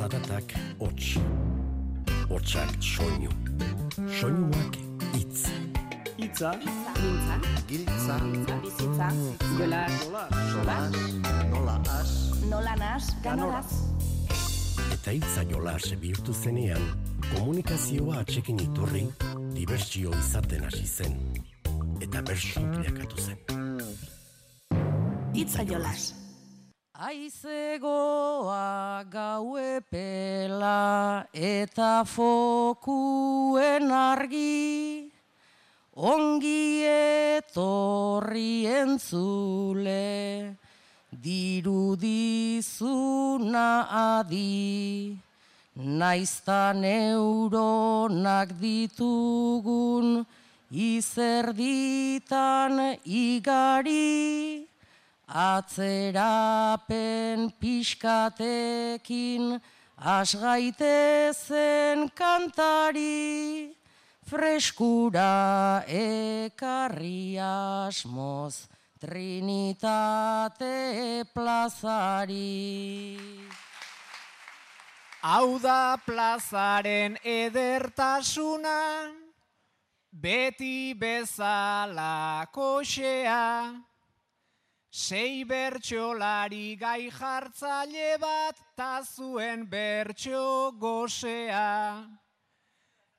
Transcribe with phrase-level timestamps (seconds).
[0.00, 1.18] zaratak hots.
[2.30, 3.30] Hotsak soinu.
[4.20, 4.76] Soinuak
[5.18, 5.42] itz.
[6.20, 7.36] Itza, Mintza,
[7.68, 8.16] Giltza,
[8.62, 9.08] bizitza,
[9.58, 9.86] gola,
[10.52, 10.92] solas,
[11.50, 12.10] nola as,
[12.50, 13.72] nola nas, ganoraz.
[14.92, 16.84] Eta hitza jolas bihurtu zenean,
[17.32, 19.06] komunikazioa atxekin iturri,
[19.56, 21.20] dibertsio izaten hasi zen.
[22.04, 23.38] Eta bersu bilakatu zen.
[25.34, 26.19] Itza jolas.
[27.00, 35.08] Aizegoa gau epela eta fokuen argi,
[35.96, 40.52] ongi etorri entzule,
[41.24, 42.68] dirudizuna
[44.20, 45.16] adi,
[45.80, 50.20] naizta neuronak ditugun,
[50.68, 52.76] izerditan
[53.08, 54.68] igari,
[55.30, 56.90] Atzerapen
[57.60, 59.60] pixkatekin
[59.96, 63.76] asgaitezen kantari,
[64.26, 68.66] freskura ekarri asmoz
[69.00, 70.74] Trinitate
[71.32, 73.16] plazari.
[75.22, 79.10] hau da plazaren edertasuna,
[80.12, 83.74] beti bezala koxea,
[84.90, 92.06] sei bertxolari gai jartzaile bat, ta zuen bertxo gozea.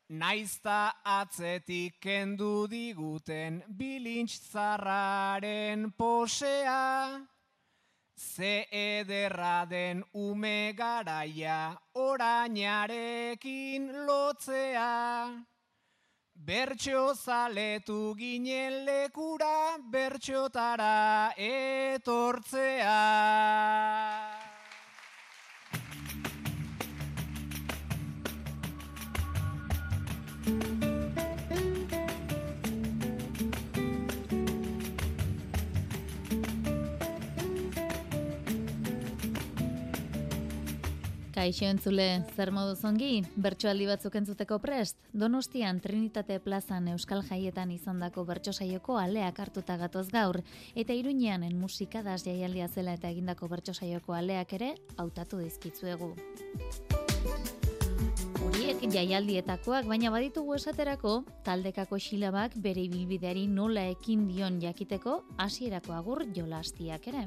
[0.09, 7.27] Naizta atzetik kendu diguten bilintz-zarraren posea,
[8.21, 15.45] Ze ederra den ume garaia orainarekin lotzea.
[16.41, 22.97] Bertxo zaletu ginen lekura, bertxotara etortzea.
[41.41, 42.03] Kaixo entzule,
[42.37, 48.99] zer modu zongi, bertsoaldi batzuk entzuteko prest, Donostian Trinitate plazan Euskal Jaietan izandako bertso saioko
[49.01, 50.37] aleak hartuta gatoz gaur,
[50.75, 56.13] eta Iruñeanen musika das jaialdia zela eta egindako bertso saioko aleak ere hautatu dizkitzuegu.
[58.45, 66.27] Horiek jaialdietakoak, baina baditugu esaterako, taldekako xilabak bere ibilbideari nola ekin dion jakiteko hasierako agur
[66.37, 67.25] jolastiak ere.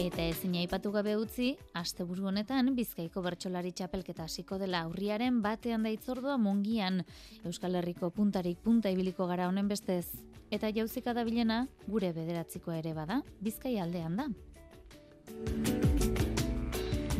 [0.00, 5.92] Eta ezin aipatu gabe utzi, asteburu honetan Bizkaiko bertsolari txapelketa hasiko dela aurriaren batean da
[5.92, 7.02] itzordua mungian,
[7.44, 10.06] Euskal Herriko puntarik punta ibiliko gara honen bestez.
[10.50, 14.26] Eta jauzika da bilena, gure bederatzikoa ere bada, Bizkai aldean da.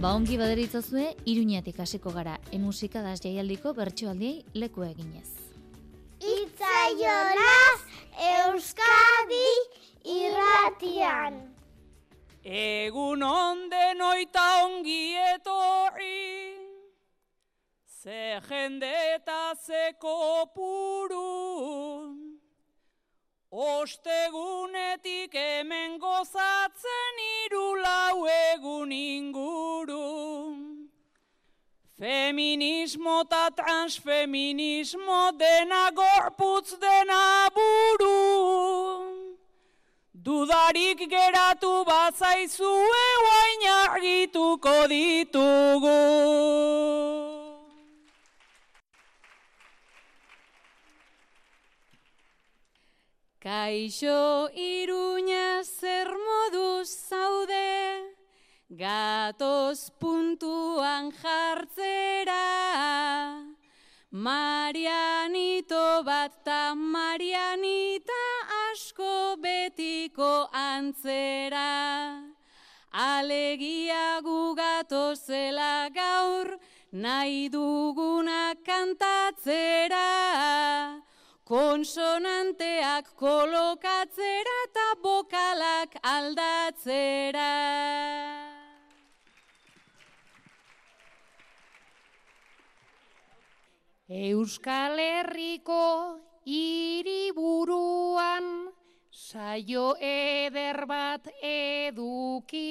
[0.00, 5.28] Ba ongi baderitzazue, iruñatik hasiko gara, emusika das jaialdiko bertsoaldiei leku eginez.
[6.24, 7.80] Itzaiolaz
[8.32, 9.48] Euskadi
[10.08, 11.51] irratian.
[12.44, 16.58] Egun onden oita ongi etorri,
[17.86, 21.22] ze jende eta ze kopuru,
[23.48, 30.02] ostegunetik hemen gozatzen hiru lau egun inguru.
[31.94, 39.21] Feminismo eta transfeminismo dena gorputz dena buru.
[40.22, 45.98] Dudarik geratu bazaizue guain argituko ditugu.
[53.42, 58.14] Kaixo iruña zer moduz zaude,
[58.70, 62.46] gatoz puntuan jartzera.
[64.12, 68.11] Marianito bat ta Marianita asko
[69.36, 72.20] betiko antzera.
[72.92, 76.58] Alegia gugato zela gaur,
[76.92, 80.08] nahi duguna kantatzera.
[81.44, 87.50] Konsonanteak kolokatzera eta bokalak aldatzera.
[94.08, 97.81] Euskal Herriko hiriburuan
[99.32, 102.68] saio eder bat eduki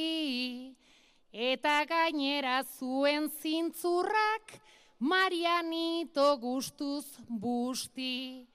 [1.33, 4.55] eta gainera zuen zintzurrak
[4.99, 8.45] Marianito gustuz busti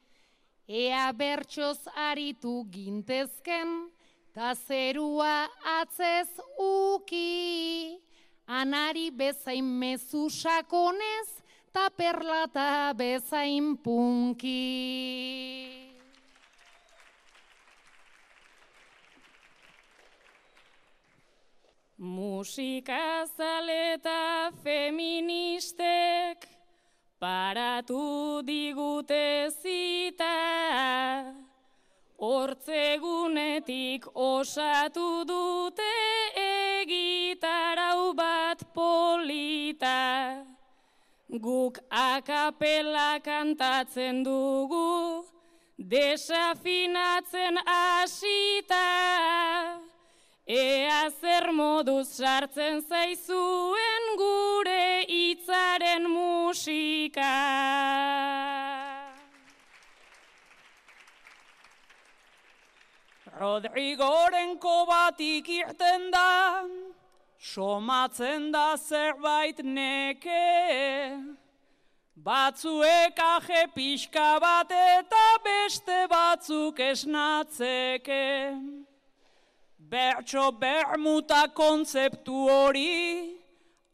[0.69, 3.77] ea bertsoz aritu gintezken
[4.35, 5.49] ta zerua
[5.81, 7.99] atzez uki
[8.47, 11.29] anari bezain mezu sakonez,
[11.73, 14.63] ta perlata bezain punki.
[21.99, 26.45] Musika zaleta feministek
[27.19, 31.25] paratu digute zita,
[32.21, 35.95] hortzegunetik osatu dute
[36.37, 40.45] egitarau bat polita.
[41.33, 45.25] Guk akapela kantatzen dugu,
[45.79, 48.86] desafinatzen asita.
[51.11, 57.35] Zer moduz sartzen zaizuen gure hitzaren musika.
[63.39, 66.65] Rodrigoren kobatik irten da,
[67.39, 70.43] somatzen da zerbait neke.
[72.17, 78.86] Batzuek aje pixka bat eta beste batzuk esnatzeke.
[79.89, 83.39] Bertso bermuta kontzeptu hori,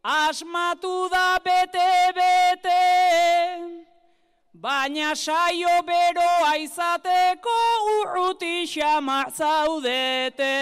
[0.02, 2.80] asmatu da bete-bete,
[4.54, 7.58] baina saio beroa izateko
[7.98, 10.56] urruti xamar zaudete.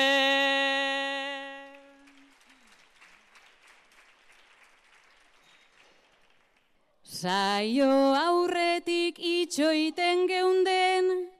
[7.04, 7.92] Saio
[8.26, 11.30] aurretik itxoiten geunden,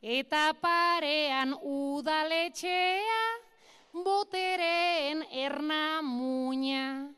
[0.00, 3.20] eta parean udaletxea,
[3.92, 7.12] boteren erna muña.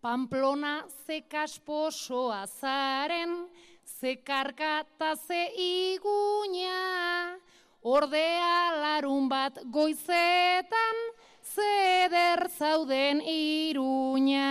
[0.00, 3.48] Pamplona ze kasposoa zaren,
[3.82, 4.86] ze karka
[5.26, 7.34] ze iguña,
[7.82, 10.96] ordea larun bat goizetan,
[11.54, 14.50] zeder zauden iruña.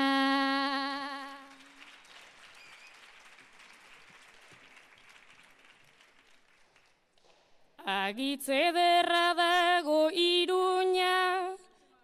[7.86, 11.56] Agitze derra dago iruña,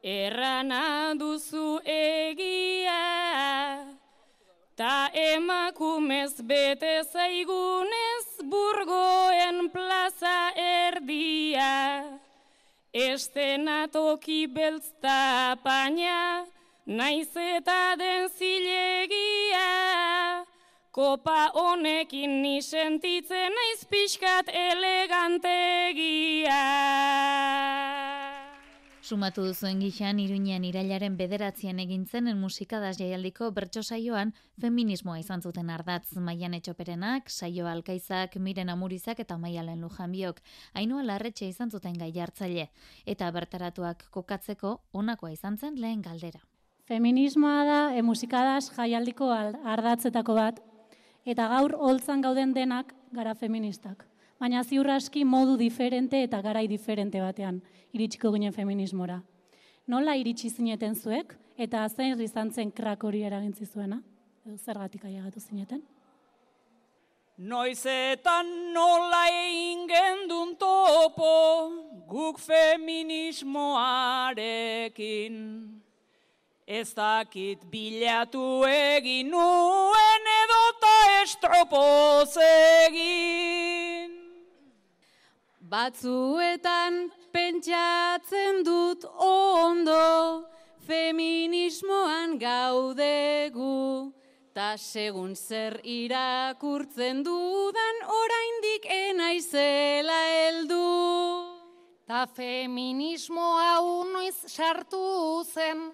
[0.01, 3.03] errana duzu egia,
[4.75, 12.24] ta emakumez bete zaigunez burgoen plaza erdia.
[12.95, 16.47] Estenatoki beltzta paina,
[16.87, 19.67] naiz eta den zilegia.
[20.95, 26.63] Kopa honekin ni sentitzen naiz pixkat elegantegia.
[29.05, 34.31] Sumatu duzuen gixan, iruñean irailaren bederatzean egintzen en musikadaz jaialdiko bertso saioan
[34.63, 40.39] feminismoa izan zuten ardatz maian etxoperenak, saio alkaizak, miren amurizak eta maialen lujanbiok.
[40.73, 42.71] Ainua larretxe izan zuten gai hartzaile.
[43.05, 46.41] Eta bertaratuak kokatzeko onakoa izan zen lehen galdera.
[46.89, 50.65] Feminismoa da e, musikadaz jaialdiko ardatzetako bat,
[51.25, 54.07] eta gaur holtzan gauden denak gara feministak
[54.39, 57.61] baina ziur aski modu diferente eta garai diferente batean
[57.93, 59.21] iritsiko ginen feminismora.
[59.87, 64.01] Nola iritsi zineten zuek eta zein izan zen krak hori eragintzi zuena?
[64.45, 65.81] Edo zergatik ailegatu zineten?
[67.37, 71.71] Noizetan nola egin gendun topo
[72.07, 75.35] guk feminismoarekin.
[76.65, 83.94] Ez dakit bilatu egin nuen edota estropoz egin.
[85.65, 90.45] Batzuetan pentsatzen dut ondo,
[90.85, 94.13] feminismoan gaudegu,
[94.53, 100.85] ta segun zer irakurtzen dudan oraindik enaizela heldu.
[102.05, 105.89] Ta feminismo hau noiz sartu zen,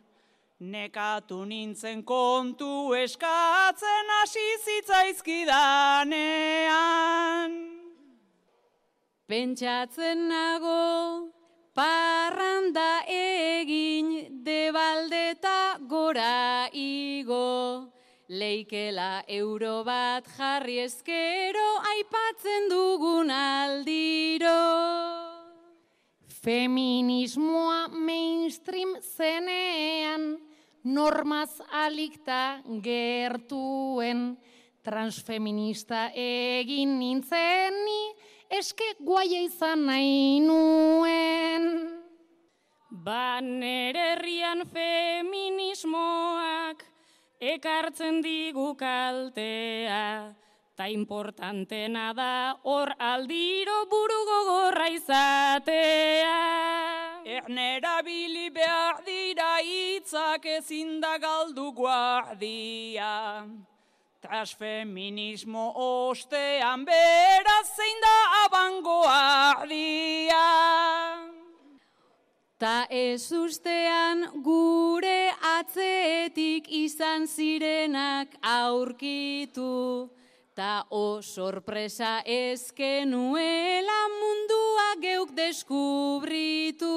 [0.59, 7.51] Nekatu nintzen kontu eskatzen hasi zitzaizkidanean.
[9.25, 11.33] Pentsatzen nago,
[11.73, 17.89] parranda egin debaldeta gora igo.
[18.29, 24.61] Leikela euro bat jarri ezkero aipatzen dugun aldiro.
[26.43, 30.37] Feminismoa mainstream zenean,
[30.83, 34.33] normaz alikta gertuen,
[34.83, 38.01] transfeminista egin nintzen ni,
[38.57, 41.63] eske guaia izan nahi nuen.
[43.05, 46.83] Ba herrian feminismoak
[47.41, 50.35] ekartzen digu kaltea,
[50.77, 56.39] ta importantena da hor aldiro buru gogorra izatea.
[57.25, 63.43] Ernera bili behar dira hitzak ezin da galdu guardia.
[64.23, 70.47] Transfeminismo ostean beraz zein da abangoardia.
[72.55, 75.27] Ta ez ustean gure
[75.57, 80.07] atzetik izan zirenak aurkitu.
[80.55, 86.95] Ta o sorpresa ezkenuela mundua geuk deskubritu.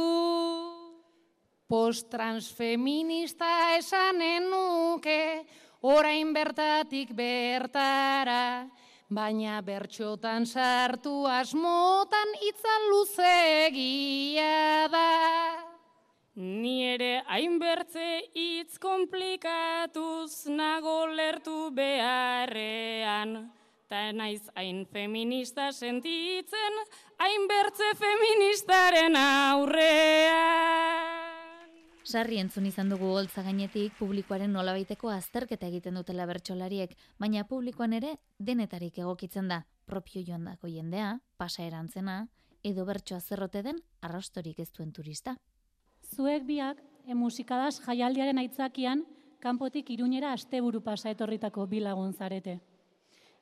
[1.66, 5.42] Post-transfeminista esanen nuke,
[5.86, 8.66] orain bertatik bertara,
[9.08, 15.10] baina bertxotan sartu asmotan itzan luzegia da.
[16.36, 23.36] Ni ere hainbertze hitz komplikatuz nago lertu beharrean,
[23.88, 26.82] ta naiz hain feminista sentitzen,
[27.22, 30.66] hainbertze feministaren aurrean.
[32.06, 38.12] Sarri entzun izan dugu holtza gainetik publikoaren nolabaiteko azterketa egiten dutela bertsolariek, baina publikoan ere
[38.38, 42.28] denetarik egokitzen da, propio joandako jendea, pasa erantzena,
[42.62, 45.34] edo bertsoa zerrote den arrastorik ez duen turista.
[46.14, 49.02] Zuek biak, e, musikadas jaialdiaren aitzakian,
[49.42, 52.60] kanpotik iruñera asteburu pasa etorritako bi lagun zarete.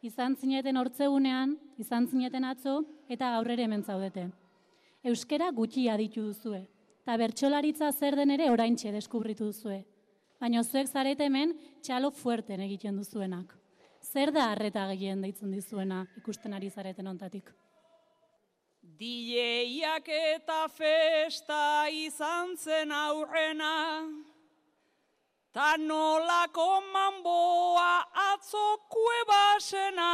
[0.01, 4.31] Izan zineten hortzeunean, izan zineten atzo, eta gaur hemen zaudete.
[5.05, 6.65] Euskera gutxi aditu duzue,
[7.05, 9.83] eta bertsolaritza zer den ere oraintxe deskubritu duzue.
[10.41, 11.53] Baina zuek zarete hemen
[11.85, 13.53] txalo fuerten egiten duzuenak.
[14.01, 17.53] Zer da harreta gehien deitzen dizuena ikusten ari zareten ontatik?
[18.97, 24.05] Dieiak eta festa izan zen aurrena,
[25.53, 30.13] ta nolako manboa atzokue basena,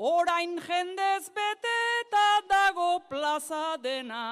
[0.00, 4.26] orain jendez bete eta dago plaza dena.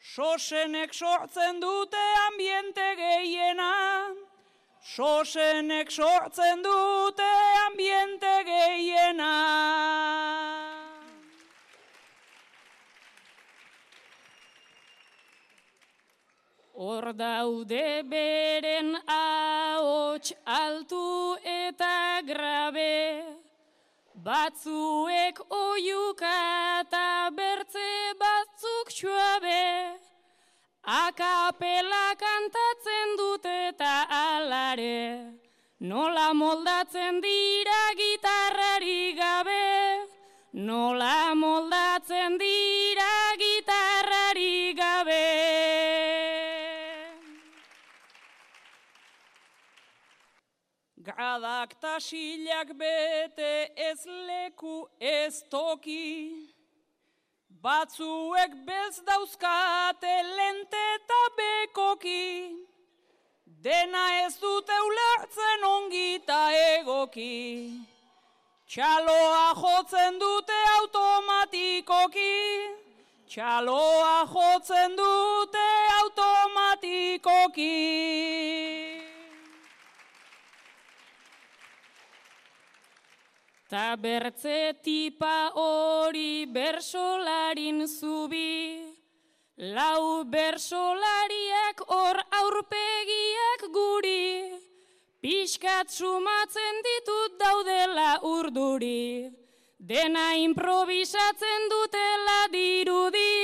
[0.00, 3.72] Sosenek sortzen dute ambiente gehiena,
[4.84, 7.30] Sosenek sortzen dute
[7.66, 9.30] ambiente gehiena.
[16.74, 23.33] Hor daude beren ahots altu eta grabe,
[24.24, 26.36] batzuek oiuka
[26.80, 27.88] eta bertze
[28.20, 29.64] batzuk txuabe,
[30.98, 35.36] akapela kantatzen dute eta alare,
[35.90, 39.68] nola moldatzen dira gitarrari gabe,
[40.70, 43.12] nola moldatzen dira
[43.44, 44.72] gitarrari
[51.04, 56.32] Gradak tasilak bete ez leku ez toki.
[57.62, 62.56] Batzuek bez dauzkate lente eta bekoki.
[63.64, 66.40] Dena ez dute ulertzen ongita
[66.78, 67.36] egoki.
[68.68, 72.36] Txaloa jotzen dute automatikoki.
[73.28, 75.68] Txaloa jotzen dute
[76.00, 77.72] automatikoki.
[83.68, 88.76] Ta bertze tipa hori bersolarin zubi,
[89.56, 94.52] lau bersolariak hor aurpegiak guri,
[95.22, 99.32] pixkat sumatzen ditut daudela urduri,
[99.80, 103.34] dena improvisatzen dutela dirudi,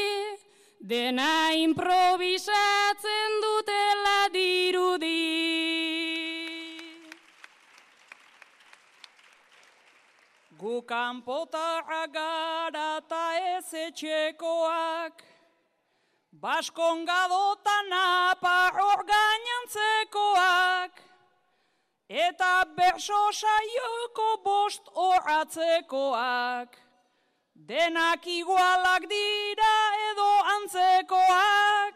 [0.84, 5.79] dena improvisatzen dutela dirudi.
[10.70, 13.24] Gu kanpota agara ta
[13.56, 15.16] ez etxekoak,
[16.42, 18.58] Baskon gadota napa
[18.90, 20.92] orgainantzekoak,
[22.08, 26.70] Eta berso saioko bost horatzekoak,
[27.70, 29.76] Denak igualak dira
[30.10, 31.94] edo antzekoak,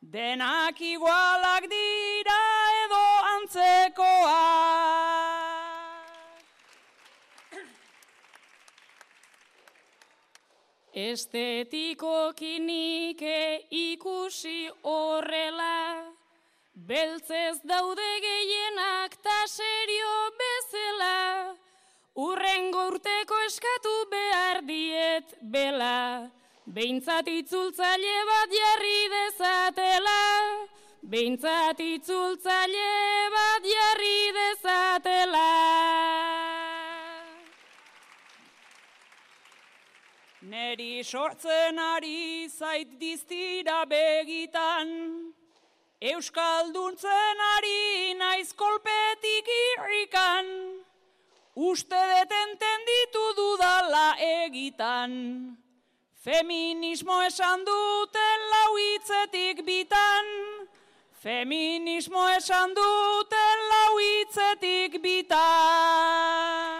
[0.00, 2.42] Denak igualak dira
[2.84, 3.04] edo
[3.36, 5.17] antzekoak.
[10.98, 16.10] Estetiko kinike ikusi horrela,
[16.88, 21.54] beltzez daude gehienak ta serio bezela,
[22.24, 26.26] urrengo urteko eskatu behar diet bela,
[26.66, 30.20] behintzat itzultzaile bat jarri dezatela,
[31.14, 32.92] behintzat itzultzaile
[33.38, 35.48] bat jarri dezatela.
[40.42, 44.86] Neri sortzen ari zait diztira begitan,
[46.00, 50.46] Euskalduntzen ari naiz kolpetik irrikan,
[51.56, 55.58] Uste detenten ditu dudala egitan,
[56.22, 60.34] Feminismo esan duten lauitzetik bitan,
[61.18, 66.77] Feminismo esan duten lauitzetik bitan.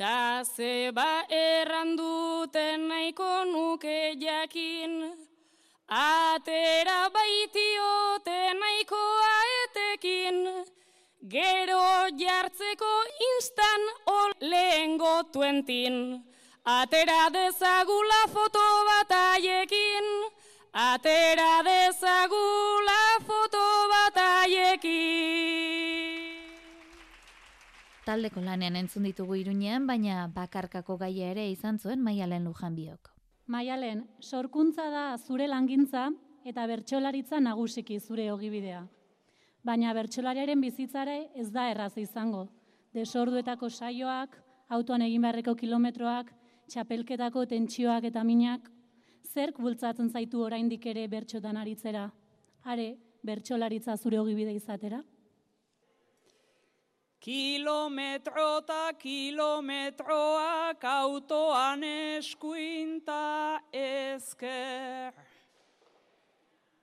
[0.00, 5.12] Ta zeba erranduten nahiko nuke jakin,
[5.88, 9.34] atera baitiote nahikoa
[9.64, 10.38] etekin,
[11.34, 11.84] gero
[12.22, 12.94] jartzeko
[13.28, 16.24] instan ol lehen gotuentin,
[16.64, 20.08] atera dezagula foto bat aiekin,
[20.72, 23.39] atera dezagula foto
[28.10, 33.10] Taldeko lanean entzun ditugu irunean, baina bakarkako gaia ere izan zuen maialen lujan biok.
[33.54, 36.08] Maialen, sorkuntza da zure langintza
[36.52, 38.80] eta bertsolaritza nagusiki zure ogibidea.
[39.62, 42.48] Baina bertsolariaren bizitzare ez da erraz izango.
[42.98, 44.34] Desorduetako saioak,
[44.74, 46.34] autoan egin beharreko kilometroak,
[46.66, 48.66] txapelketako tentsioak eta minak,
[49.22, 52.08] zerk bultzatzen zaitu oraindik ere bertxotan aritzera?
[52.64, 52.90] Are,
[53.22, 55.04] bertsolaritza zure ogibide izatera?
[57.20, 65.12] Kilometro eta kilometroak autoan eskuinta ezker.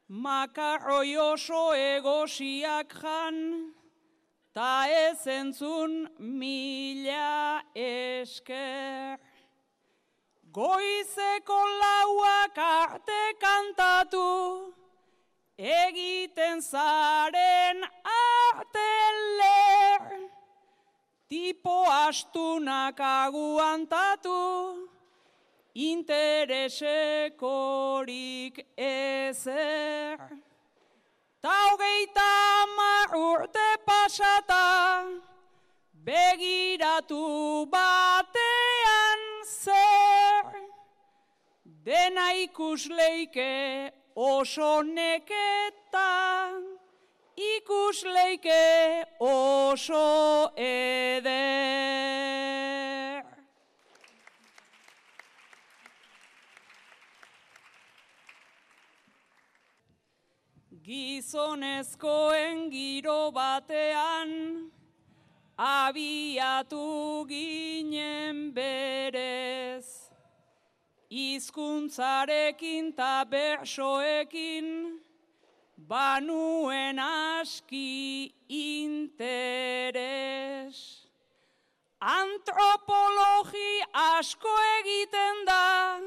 [0.08, 3.74] Makarroi oso egosiak jan,
[4.54, 9.18] ta ez entzun mila esker.
[10.54, 14.72] Goizeko lauak arte kantatu,
[15.58, 18.90] egiten zaren arte
[19.42, 20.27] ler.
[21.28, 24.88] Tipo astunak aguantatu,
[25.76, 30.18] interesekorik ezer.
[31.42, 32.32] Ta hogeita
[33.12, 35.04] urte pasata,
[36.06, 40.46] begiratu batean zer.
[41.84, 46.57] Dena ikusleike oso neketan,
[47.38, 51.38] ikusleike oso eder.
[60.88, 64.32] Gizonezkoen giro batean,
[65.58, 69.86] abiatu ginen berez.
[71.10, 74.87] Izkuntzarekin ta bersoekin,
[75.88, 79.88] banuen aski interes.
[82.00, 86.00] Antropologi asko egiten da,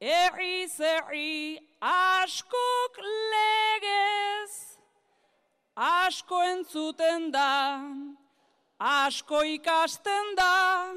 [0.00, 2.98] erri zerri askok
[3.34, 4.52] legez,
[5.76, 7.84] asko entzuten da,
[8.80, 10.94] asko ikasten da,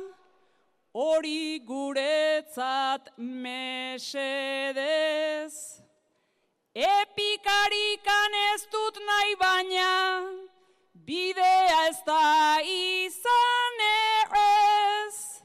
[0.93, 4.33] hori guretzat mesedez.
[7.43, 10.23] Epikarikan ez dut nahi baina,
[11.05, 15.43] bidea ez da izan errez.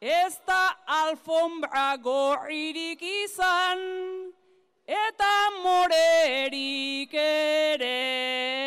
[0.00, 3.84] Ez da alfombra gorririk izan,
[4.88, 8.61] eta morerik ere.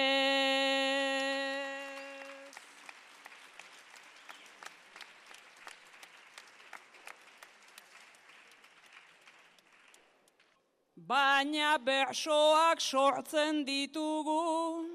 [11.07, 14.85] Baina bersoak sortzen ditugu,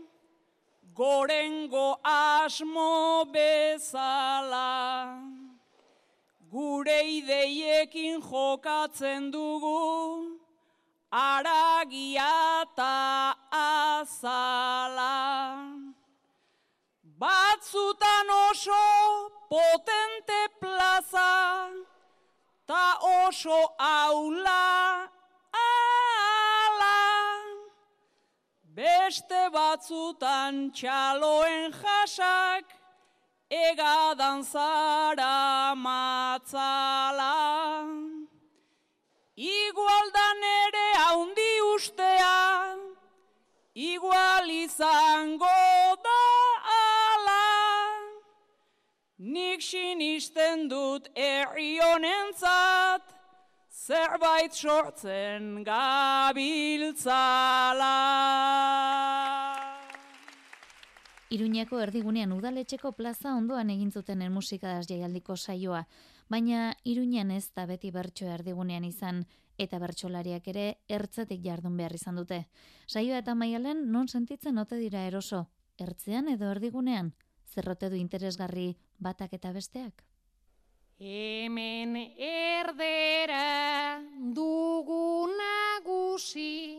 [0.95, 5.21] gorengo asmo bezala.
[6.51, 10.41] Gure ideiekin jokatzen dugu,
[11.13, 12.31] aragia
[12.63, 15.15] eta azala.
[17.21, 18.83] Batzutan oso
[19.49, 21.71] potente plaza,
[22.67, 25.10] ta oso aula
[28.71, 32.69] Beste batzutan txaloen jasak,
[33.51, 37.35] egadan zara matzala.
[39.35, 42.79] Igualdan ere haundi ustea,
[43.75, 45.51] igual izango
[46.07, 46.23] da
[46.79, 47.47] ala.
[49.19, 53.20] Nik sinisten dut erri honentzat,
[53.91, 57.17] zerbait sortzen gabiltzala.
[61.35, 65.87] Iruñako erdigunean udaletxeko plaza ondoan egin zuten musikadaz jaialdiko saioa,
[66.29, 69.25] baina Iruñan ez da beti bertso erdigunean izan
[69.59, 72.45] eta bertsolariak ere ertzetik jardun behar izan dute.
[72.87, 75.49] Saioa eta maialen non sentitzen ote dira eroso,
[75.79, 77.15] ertzean edo erdigunean,
[77.47, 80.10] zerrote du interesgarri batak eta besteak?
[81.01, 84.05] Hemen erdera
[84.37, 86.77] dugu nagusi,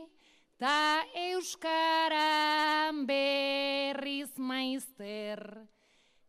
[0.61, 5.41] ta euskaran berriz maizter.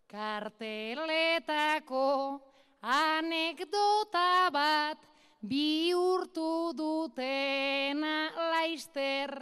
[0.08, 2.40] Karteletako
[2.80, 5.04] anekdota bat
[5.44, 9.36] bihurtu dutena laister.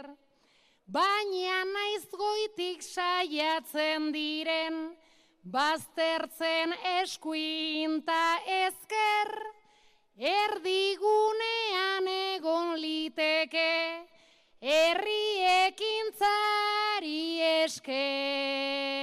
[0.91, 4.91] Baina naiz goitik saiatzen diren,
[5.43, 9.31] baztertzen eskuinta ezker,
[10.17, 14.05] erdigunean egon liteke,
[14.61, 19.01] herriekin zari esker.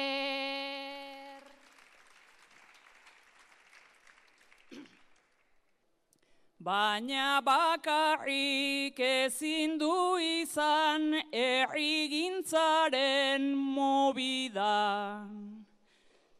[6.68, 15.57] Baina bakarrik ezin du izan errigintzaren mobidan.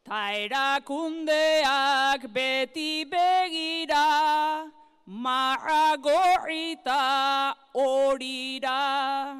[0.09, 4.65] Ta erakundeak beti begira,
[5.05, 9.37] marra gorrita horira.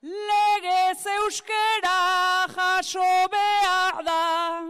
[0.00, 4.62] Legez euskera jaso behar da,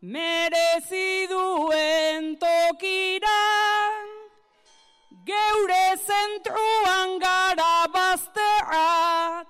[0.00, 3.42] merezi duen tokira.
[5.28, 9.44] Geure zentruan gara bazterra,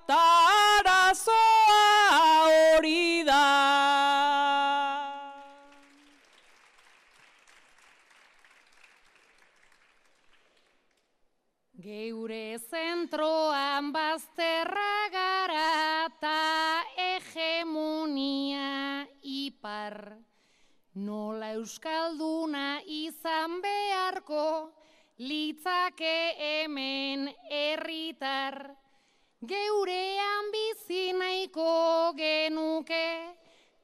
[21.63, 24.75] euskalduna izan beharko
[25.19, 28.75] litzake hemen herritar.
[29.51, 31.75] Geurean bizi nahiko
[32.19, 33.09] genuke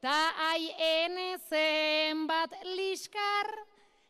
[0.03, 1.15] ta aien
[1.49, 3.47] zen bat liskar.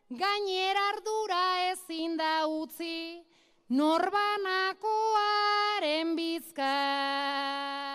[0.10, 3.22] Gainera ardura ezin da utzi,
[3.70, 7.89] norbanakoaren bizka.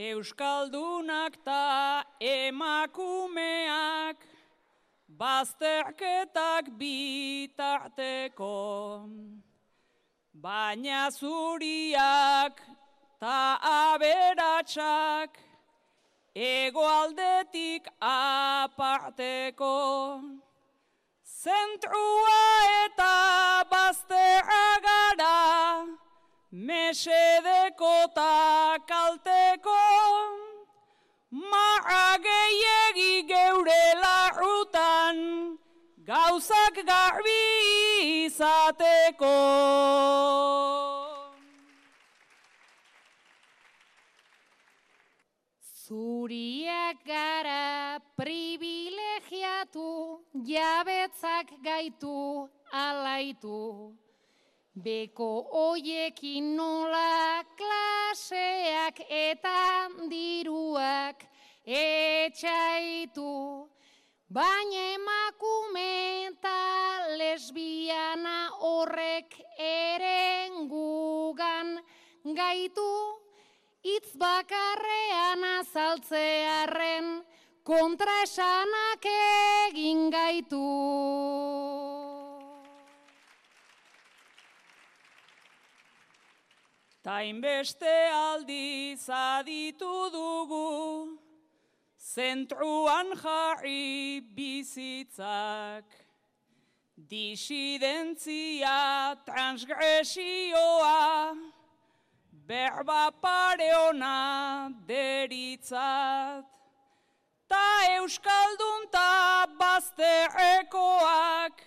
[0.00, 4.16] Euskaldunak ta emakumeak,
[5.20, 8.56] bazterketak bitarteko.
[10.32, 12.56] Baina zuriak
[13.20, 15.36] ta aberatsak,
[16.32, 19.76] egoaldetik aparteko.
[21.28, 22.44] Zentrua
[22.86, 23.16] eta
[23.68, 25.84] baztea gara,
[26.52, 29.78] mesedeko ta kalteko,
[31.30, 35.58] maa gehiegi geure larrutan,
[36.04, 39.36] gauzak garbi izateko.
[45.86, 53.94] Zuriak gara privilegiatu, jabetzak gaitu alaitu.
[54.78, 61.26] Beko hoiekin nola klaseak eta diruak
[61.66, 63.66] etxaitu.
[64.30, 70.62] Baina emakume eta lesbiana horrek erengugan
[72.22, 73.18] gaitu.
[73.82, 77.26] Itz bakarrean azaltzearen
[77.64, 79.02] kontra esanak
[79.66, 81.39] egin gaitu.
[87.10, 91.18] Ta inbeste aldiz aditu dugu,
[91.98, 95.82] zentruan jarri bizitzak.
[97.10, 98.78] Disidentzia
[99.26, 101.34] transgresioa,
[102.46, 106.46] berba pare ona deritzat.
[107.50, 111.58] Ta euskaldun ta bazterrekoak,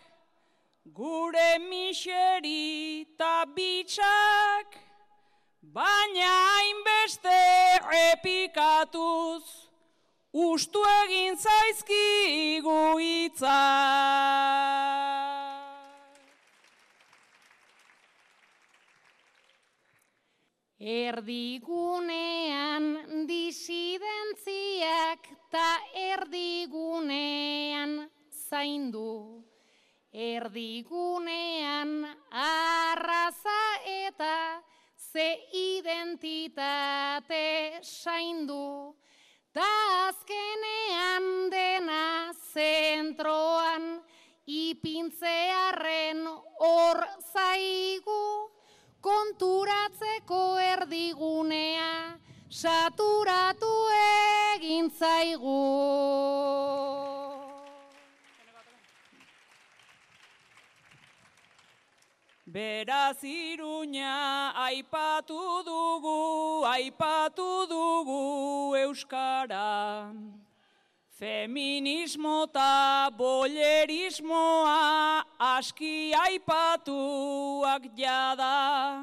[0.95, 4.82] gure miseri ta bitxak,
[5.73, 7.37] baina hainbeste
[7.89, 9.45] repikatuz,
[10.33, 13.53] ustu egin zaizkigu hitzak.
[20.93, 22.85] Erdigunean
[23.29, 27.91] disidentziak ta erdigunean
[28.49, 29.13] zaindu.
[30.13, 31.91] Erdigunean
[32.29, 34.35] arraza eta
[35.13, 37.45] ze identitate
[37.81, 38.95] zaindu.
[39.53, 39.69] Ta
[40.09, 44.01] azkenean dena zentroan
[44.45, 46.25] ipintzearen
[46.57, 46.97] hor
[47.33, 48.49] zaigu
[49.05, 50.41] konturatzeko
[50.73, 52.17] erdigunea
[52.49, 53.73] saturatu
[54.55, 56.52] egin zaigu.
[62.53, 70.13] Beraz iruña aipatu dugu, aipatu dugu Euskara.
[71.17, 79.01] Feminismo eta bolerismoa aski aipatuak jada.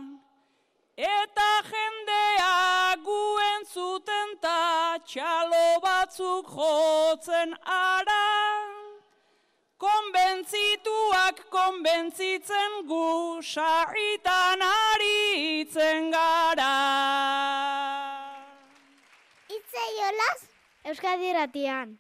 [0.96, 8.30] Eta jendea guen zuten ta txalo batzuk jotzen ara.
[11.00, 16.76] Konbentzituak konbentzitzen gu sarritan aritzen gara.
[19.48, 20.40] Itzei olaz,
[20.84, 21.96] Euskadi ratian.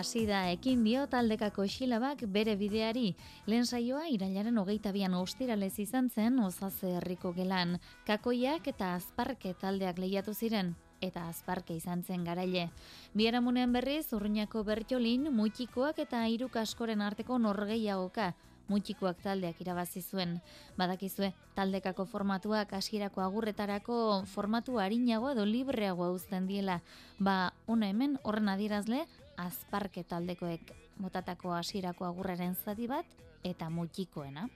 [0.00, 3.10] Hasi da ekin dio taldekako xilabak bere bideari.
[3.44, 7.76] Lehen saioa irailaren hogeita bian ostiralez izan zen osaze herriko gelan.
[8.08, 10.72] Kakoiak eta azparke taldeak lehiatu ziren
[11.04, 12.70] eta azparke izan zen garaile.
[13.12, 18.32] Biaramunean berriz urruñako bertjolin, mutxikoak eta hiruk askoren arteko norgeiagoka
[18.70, 20.38] mutxikoak taldeak irabazi zuen.
[20.78, 23.96] Badakizue, taldekako formatuak hasierako agurretarako
[24.30, 26.80] formatu harinago edo libreagoa uzten diela.
[27.18, 29.04] Ba, una hemen horren adierazle,
[29.46, 33.06] azparke taldekoek botatako hasierako agurraren zati bat
[33.44, 34.48] eta mutxikoena.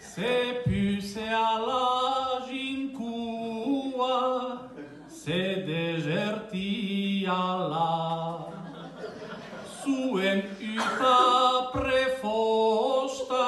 [0.00, 4.14] Se pusea la jinkua,
[5.08, 7.40] se desertia
[7.72, 8.46] la.
[9.82, 10.40] Zuen
[10.76, 11.20] uta
[11.72, 13.46] prefosta,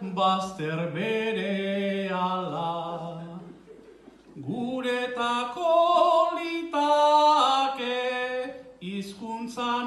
[0.00, 2.72] bazter bere ala.
[4.36, 5.93] Guretako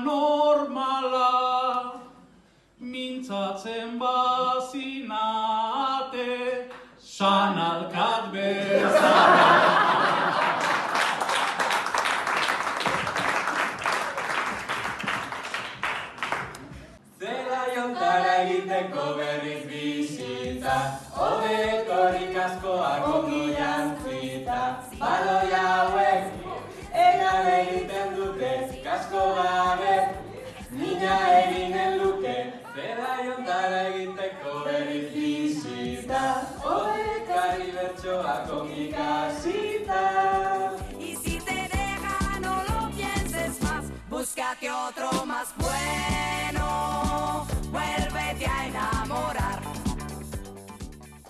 [0.08, 1.32] normala,
[2.80, 5.12] mintzatzen bazinate,
[7.18, 9.50] sanalkat bezala.
[17.20, 20.78] Zela jontara egiteko berriz bizitza,
[21.18, 23.04] Hobetorik askoak
[38.08, 40.72] anchoa con mi casita.
[41.00, 43.86] Y si te deja, no lo pienses más.
[44.10, 47.46] Búscate otro más bueno.
[47.72, 49.62] Vuélvete a enamorar.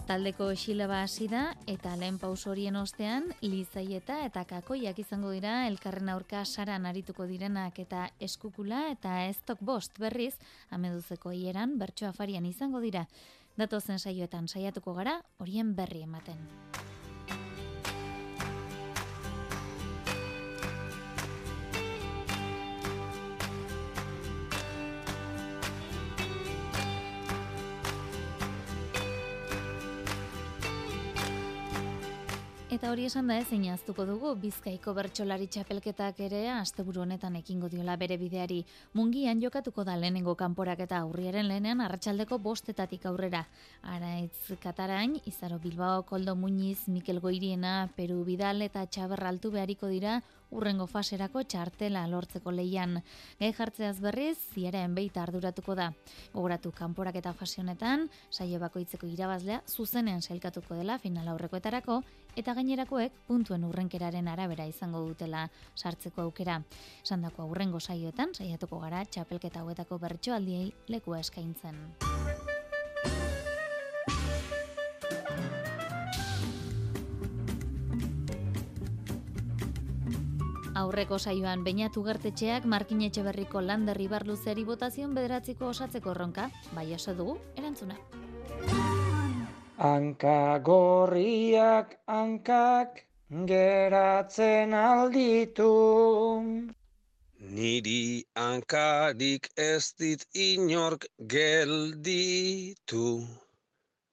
[0.08, 6.08] Taldeko xilaba hasi da eta lehen paus horien ostean lizaieta eta kakoiak izango dira elkarren
[6.08, 10.38] aurka saran arituko direnak eta eskukula eta estok bost berriz
[10.72, 13.04] ameduzeko hieran bertso afarian izango dira.
[13.58, 16.38] Datozen saioetan saiatuko gara horien berri ematen.
[32.78, 37.96] Eta hori esan da ez inaztuko dugu Bizkaiko bertsolari txapelketak ere asteburu honetan ekingo diola
[37.98, 38.60] bere bideari.
[38.94, 43.48] Mungian jokatuko da lehenengo kanporaketa aurriaren lehenean arratsaldeko bostetatik aurrera.
[43.82, 50.20] Araitz Katarain, Izaro Bilbao, Koldo Muñiz, Mikel Goiriena, Peru Bidal eta Txaber Altu behariko dira
[50.52, 53.02] urrengo faserako txartela lortzeko leian.
[53.40, 55.92] Gai jartzeaz berriz, ziaren beita arduratuko da.
[56.34, 62.02] Gogoratu kanporak eta fase honetan, saio bakoitzeko irabazlea zuzenean sailkatuko dela final aurrekoetarako
[62.38, 66.62] eta gainerakoek puntuen urrenkeraren arabera izango dutela sartzeko aukera.
[67.04, 71.82] Sandako aurrengo saioetan saiatuko gara txapelketa hauetako bertsoaldiei lekua eskaintzen.
[80.78, 86.44] Aurreko saioan Beñatu gertetxeak Markin Etxeberriko Lander Ibarluzeri botazion bederatziko osatzeko erronka,
[86.76, 87.98] bai oso dugu, erantzuna.
[89.78, 93.02] Hanka gorriak hankak
[93.50, 95.74] geratzen alditu.
[97.58, 103.06] Niri hankarik ez dit inork gelditu.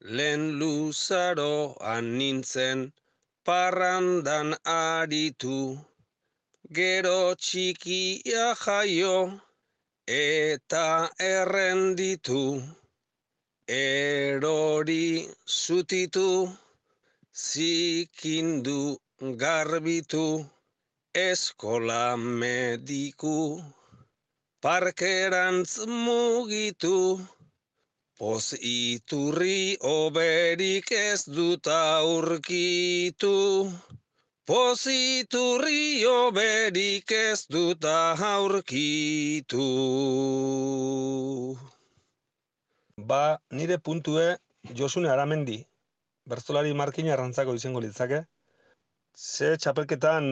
[0.00, 2.92] Lehen luzaroan nintzen
[3.44, 5.58] parrandan aritu.
[6.72, 9.40] Gero txikia jaio
[10.08, 12.62] eta errenditu.
[13.68, 16.48] Erori zutitu,
[17.36, 18.96] zikindu
[19.36, 20.48] garbitu,
[21.14, 23.62] eskola mediku,
[24.60, 27.20] parkerantz mugitu,
[28.18, 33.34] poz iturri oberik ez dut aurkitu.
[34.44, 39.68] Poziturri oberik ez dut aurkitu.
[42.98, 44.26] Ba, nire puntue
[44.80, 45.56] Josune Aramendi,
[46.28, 48.20] bertzolari markina arrantzako izango litzake.
[49.16, 50.30] Ze txapelketan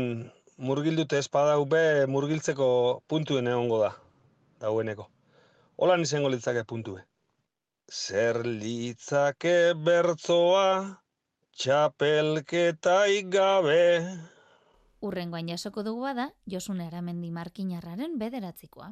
[0.58, 2.68] murgildute espada ube murgiltzeko
[3.08, 3.94] puntuen egongo da,
[4.60, 5.08] daueneko.
[5.80, 7.00] Holan izango litzake puntue.
[7.88, 10.68] Zer litzake bertzoa
[11.56, 13.82] txapelketaik gabe.
[15.02, 18.88] Urrengoan jasoko dugu bada, Josune Aramendi markinarraren bederatzikoa.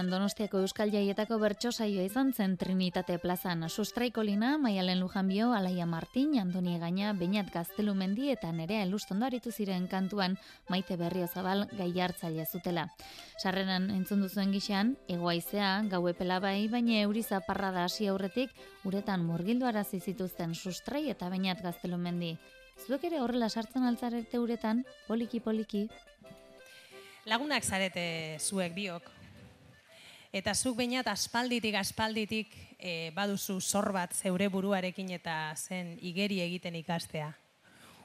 [0.00, 3.68] Bederatzean Donostiako Euskal Jaietako bertso saioa izan zen Trinitate plazan.
[3.68, 10.38] Sustraikolina, Maialen Lujanbio, Alaia Martin, Andoni Gaina, Beñat Gaztelumendi eta Nerea Elustondo aritu ziren kantuan
[10.68, 12.88] Maite Berrio Zabal gai hartzaile zutela.
[13.42, 18.50] Sarreran entzun duzuen gixean, egoaizea, gau epela bai, baina euri zaparra da hasi aurretik,
[18.84, 22.38] uretan murgildu arazi zituzten sustrai eta Beñat Gaztelumendi.
[22.86, 25.90] Zuek ere horrela sartzen altzarete uretan, poliki-poliki,
[27.28, 29.19] Lagunak zarete zuek biok.
[30.30, 36.76] Eta zuk bainat aspalditik aspalditik e, baduzu zor bat zeure buruarekin eta zen igeri egiten
[36.78, 37.32] ikastea.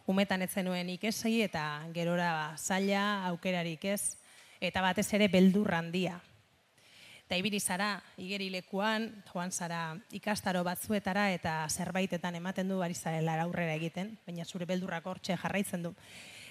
[0.10, 4.18] Umetan ez zenuen ikesei eta gerora zaila aukerarik ez,
[4.58, 6.18] eta batez ere beldur handia.
[7.26, 13.38] Eta ibili zara, igeri lekuan, joan zara ikastaro batzuetara eta zerbaitetan ematen du ari zarela
[13.44, 15.94] aurrera egiten, baina zure beldurrak hortxe jarraitzen du.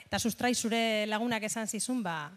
[0.06, 2.30] Eta sustrai zure lagunak esan zizun, ba,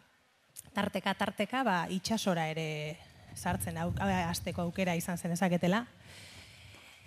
[0.73, 2.97] tarteka tarteka ba itsasora ere
[3.37, 3.93] sartzen au,
[4.29, 5.85] asteko aukera izan zen ezaketela.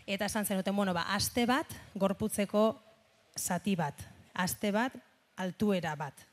[0.07, 2.65] Eta esan zenuten, bueno, ba, aste bat gorputzeko
[3.39, 4.01] zati bat,
[4.35, 4.97] aste bat
[5.37, 6.27] altuera bat.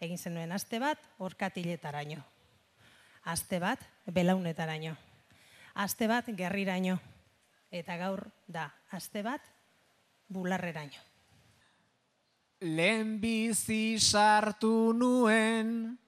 [0.00, 2.22] Egin zenuen aste bat orkatiletaraino.
[3.28, 4.94] Aste bat belaunetaraino.
[5.74, 6.96] Aste bat gerriraino.
[7.70, 9.44] Eta gaur da, aste bat
[10.28, 11.04] bularreraino.
[12.60, 15.98] Lehenbizi sartu nuen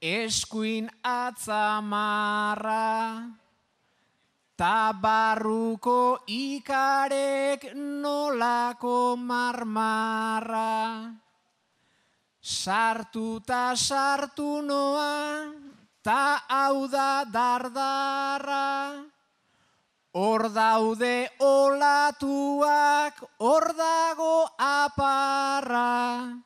[0.00, 2.82] eskuin atzamarra,
[4.56, 11.12] ta barruko ikarek nolako marmarra.
[12.40, 15.52] Sartu ta sartu noa,
[16.02, 19.04] ta hau da dardarra,
[20.16, 26.40] Hor daude olatuak, hor dago aparra.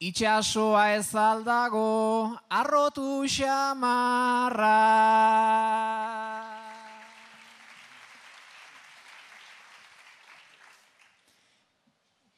[0.00, 4.80] Itxasoa ez aldago, arrotu xamarra.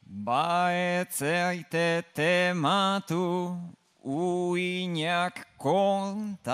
[0.03, 3.57] Ba etzeaite tematu,
[4.03, 6.49] uinak kontatzen,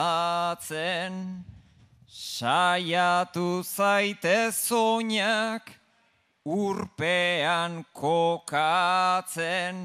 [2.04, 5.72] Saiatu zaite zoinak
[6.44, 9.76] urpean kokatzen,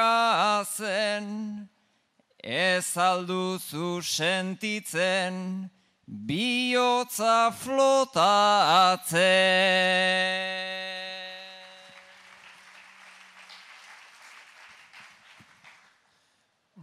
[2.43, 5.71] ez alduzu sentitzen,
[6.07, 9.33] Biotza flotatze.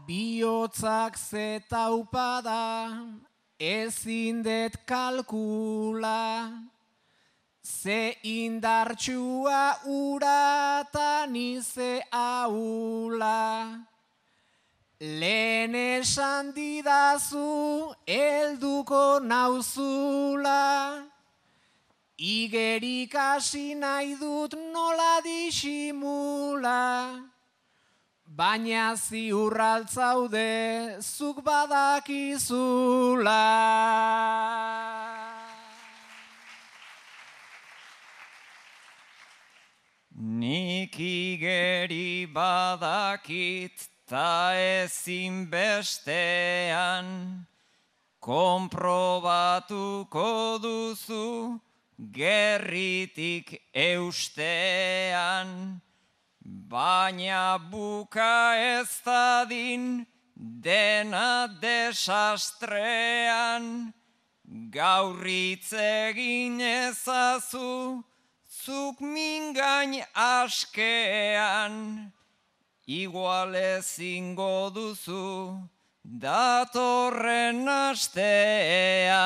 [0.07, 2.99] Biotzak zetaupada
[3.63, 6.51] ezin det kalkula,
[7.63, 13.79] ze indartsua uratan ize aula.
[14.99, 21.03] Lehen esan didazu, elduko nauzula,
[22.19, 26.83] igerik hasi nahi dut nola disimula,
[28.37, 33.33] baina ziurraltzaude zuk badakizula.
[40.17, 47.47] Nik igeri badakit ta ezin bestean
[48.21, 51.61] konprobatuko duzu
[52.13, 55.81] gerritik eustean
[56.45, 62.73] baina buka ez dadin dena desastrean
[64.71, 68.05] gaurritz egin ezazu
[68.65, 72.13] zuk mingain askean
[72.87, 75.59] igual ezingo duzu
[76.05, 79.23] datorren astea.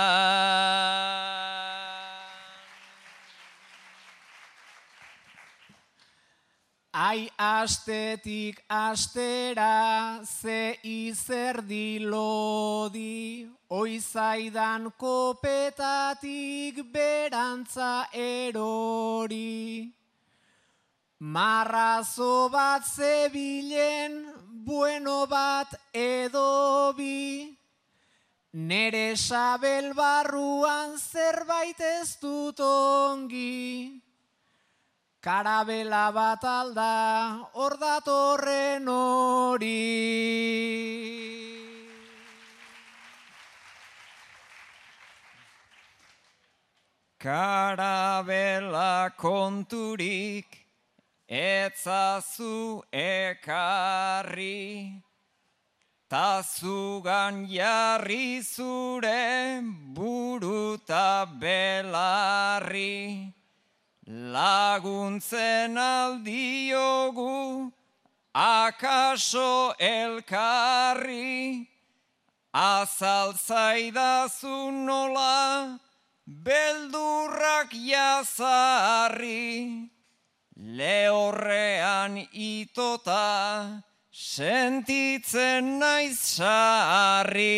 [6.97, 19.93] Ai astetik astera ze izerdi lodi, oizaidan kopetatik berantza erori.
[21.21, 24.17] Marrazo bat zebilen,
[24.65, 27.45] bueno bat edo bi,
[28.53, 34.01] nere sabel barruan zerbait ez dut ongi.
[35.27, 39.83] Karabela bat alda, hor datorren hori.
[47.19, 50.47] Karabela konturik,
[51.27, 55.03] etzazu ekarri,
[56.09, 59.61] ta zugan jarri zure
[59.93, 63.35] buruta belarri,
[64.07, 67.73] laguntzen aldiogu
[68.35, 71.67] akaso elkarri,
[72.55, 75.79] azaltzaidazu nola
[76.27, 79.91] beldurrak jazarri.
[80.57, 87.57] Lehorrean itota sentitzen naiz sarri.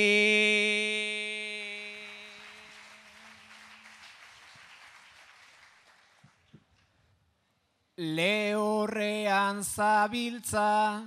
[7.99, 11.03] Lehorrean zabiltza,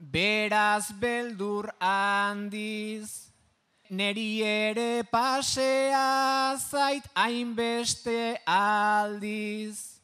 [0.00, 3.30] beraz beldur handiz,
[3.88, 10.00] neri ere pasea zait hainbeste aldiz.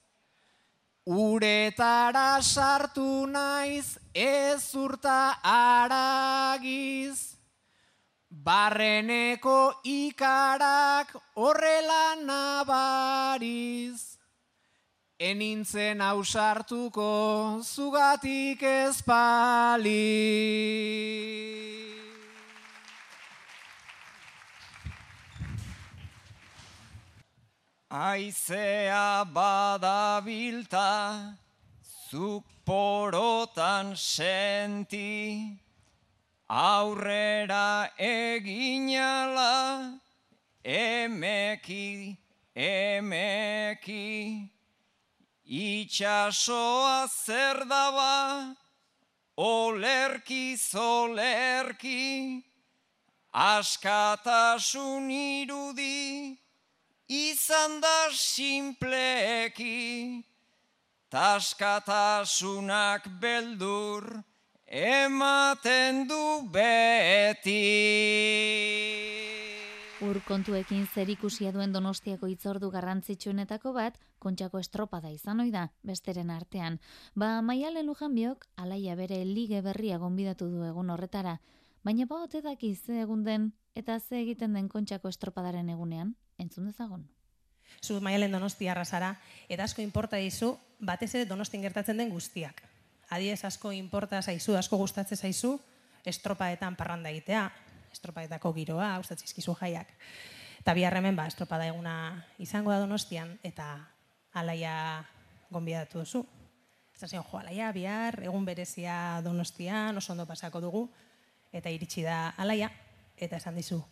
[1.05, 7.35] Uretara sartu naiz ez urta aragiz,
[8.31, 14.14] barreneko ikarak horrela nabariz.
[15.19, 19.95] Enintzen ausartuko zugatik ezpali.
[27.95, 31.39] Aizea badabilta,
[32.11, 35.61] zuk porotan senti,
[36.49, 40.01] aurrera eginala,
[40.65, 42.19] emeki,
[42.57, 44.51] emeki,
[45.47, 48.57] itxasoa zer daba,
[49.37, 52.43] olerki zolerki,
[53.33, 56.39] askatasun irudi,
[57.09, 60.25] izan da simpleki,
[61.11, 64.23] taskatasunak beldur,
[64.67, 67.61] ematen du beti.
[70.05, 76.33] Ur kontuekin zer ikusia duen donostiako itzordu garrantzitsuenetako bat, kontxako estropada izan ohi da, besteren
[76.35, 76.77] artean.
[77.15, 81.39] Ba, maialen lujanbiok, alaia bere lige berria gonbidatu du egun horretara,
[81.89, 86.69] baina ba ote daki ze egun den eta ze egiten den kontxako estropadaren egunean, entzun
[86.69, 87.09] dezagon.
[87.81, 89.15] Zu maialen donostia arrasara,
[89.49, 92.61] eta asko inporta dizu, batez ere donostin gertatzen den guztiak.
[93.09, 95.59] Adiez asko inporta zaizu, asko gustatze zaizu,
[96.05, 97.49] estropaetan parranda egitea,
[97.95, 99.95] estropaetako giroa, gustatzizkizu jaiak.
[100.61, 101.97] Eta bihar hemen, ba, estropada eguna
[102.43, 103.69] izango da donostian, eta
[104.33, 104.77] alaia
[105.51, 106.25] gonbidatu duzu.
[106.95, 110.87] Eta zion, jo, alaia, bihar, egun berezia donostian, oso ondo pasako dugu,
[111.53, 112.71] eta iritsi da alaia,
[113.17, 113.83] eta esan dizu,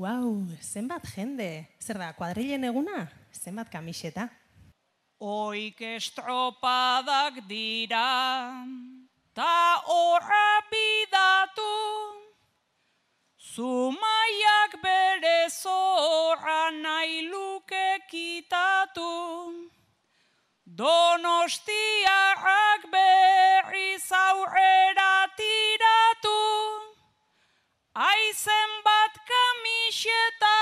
[0.00, 3.04] Wow, zenbat jende, zer da, kuadrilen eguna,
[3.36, 4.24] zenbat kamiseta.
[5.20, 8.64] Oik estropadak dira,
[9.36, 9.52] ta
[9.84, 12.21] horra bidatu,
[13.54, 19.12] Zumaiak bere zorra nahi luke kitatu,
[20.80, 26.40] Donostiarrak berriz aurrera tiratu,
[27.94, 30.60] Aizen bat kamiseta,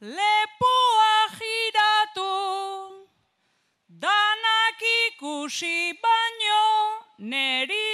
[0.00, 2.32] lepoa giratu,
[4.06, 6.64] danak ikusi baino,
[7.18, 7.91] neri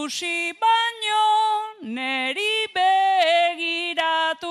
[0.00, 1.24] ikusi baino,
[1.82, 4.48] neri begiratu.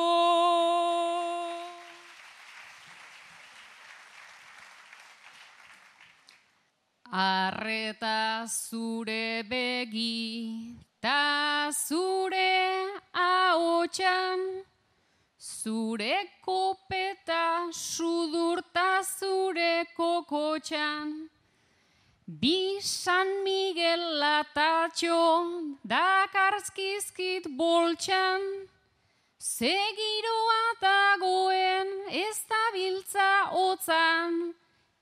[7.12, 14.64] Arreta zure begi, ta zure ahotsan,
[15.40, 21.30] zure kopeta sudurta zure kokotxan.
[22.30, 28.44] Bi San Miguel latatxo dakarzkizkit boltxan,
[29.40, 34.54] Segiroa dagoen ez dabiltza otzan,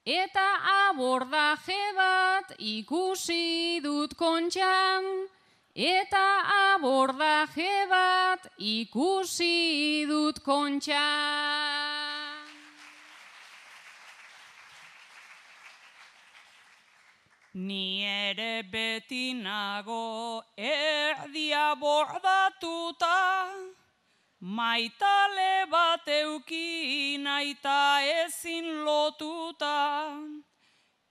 [0.07, 0.47] Eta
[0.88, 5.28] abordaje bat ikusi dut kontxan,
[5.75, 6.28] eta
[6.71, 12.16] abordaje bat ikusi dut kontxan.
[17.58, 23.49] Ni ere beti nago erdia bordatuta,
[24.39, 30.22] maitale bat eukin aita ezin lotuta.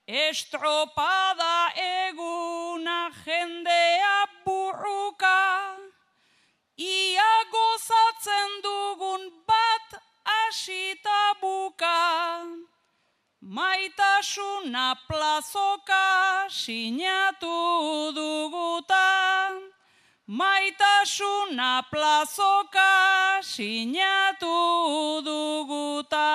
[0.07, 5.75] Estropada eguna jendea burruka,
[6.77, 9.99] ia gozatzen dugun bat
[10.47, 12.76] asita buka.
[13.47, 19.55] Maitasuna plazoka sinatu duguta,
[20.27, 26.27] Maitasuna plazoka sinatu duguta.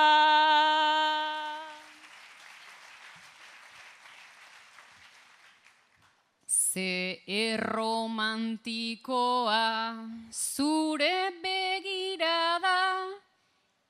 [6.49, 10.01] Ze erromantikoa
[10.33, 13.05] zure begirada,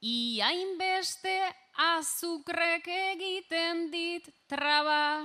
[0.02, 5.24] iain beste azukrek egiten dit traba.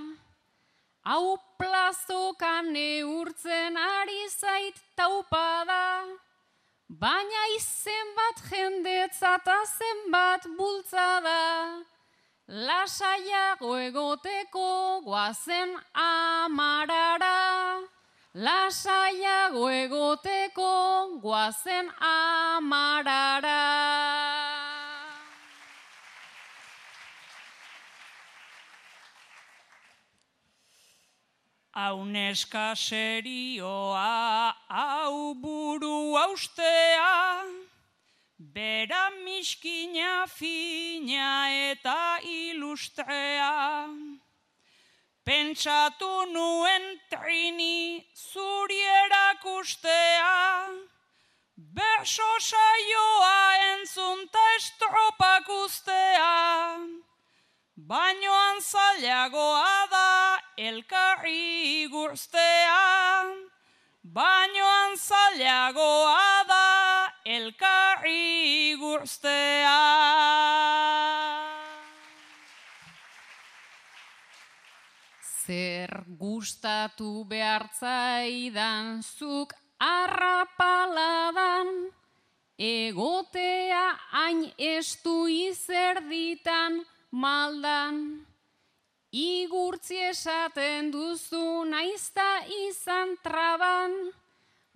[1.08, 6.04] Hau plazokan neurtzen ari zait taupada,
[6.88, 11.84] baina izen bat jendetzata zenbat bultzada.
[12.48, 17.80] Lasaiago egoteko guazen amarara,
[18.36, 23.60] lasaiago egoteko guazen amarara.
[31.78, 37.45] Hau neska serioa, hau buru austea,
[38.39, 43.93] bera miskina fina eta ilustrea.
[45.21, 50.34] Pentsatu nuen trini zuri erakustea,
[51.78, 53.38] berso saioa
[53.75, 56.34] entzunta estropak ustea,
[57.78, 63.25] bainoan zailagoa da elkarri guztea,
[64.01, 69.78] bainoan zailagoa da elkarri guztea.
[75.45, 81.67] Zer gustatu behartzaidan zuk arrapaladan,
[82.57, 86.82] egotea hain estu izerditan
[87.12, 88.26] maldan.
[89.12, 93.91] Igurtzi esaten duzu naizta izan traban,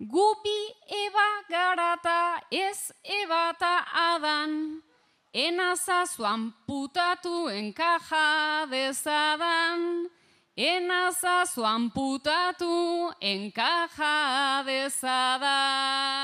[0.00, 4.80] gupi eba garata ez ebata adan,
[5.34, 10.08] enazazuan putatu enkaja dezadan,
[10.56, 16.22] enazazuan putatu enkaja dezadan.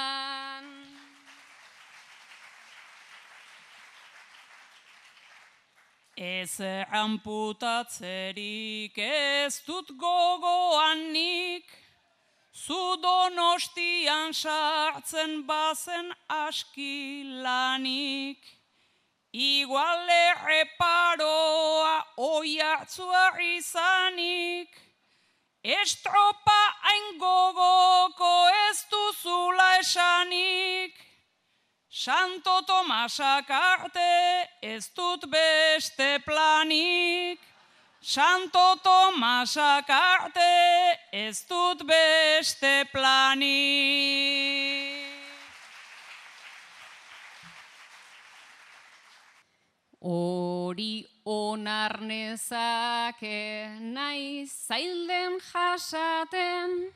[6.18, 6.58] Ez
[6.90, 11.62] amputatzerik ez dut gogoanik,
[12.52, 18.42] zu donostian sartzen bazen askilanik.
[19.30, 24.74] Iguale reparoa oiatzua izanik,
[25.62, 31.07] estropa hain gogoko ez duzula esanik.
[31.90, 37.40] Santo Tomasak arte ez dut beste planik.
[38.00, 43.48] Santo Tomasak arte ez dut beste planik.
[50.00, 56.92] Hori onar nezake naiz zailden jasaten,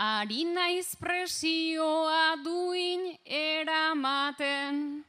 [0.00, 5.04] ari naiz presioa duin eramaten,